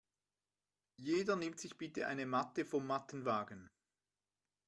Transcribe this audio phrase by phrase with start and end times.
[0.97, 3.69] Jeder nimmt sich bitte eine Matte vom Mattenwagen.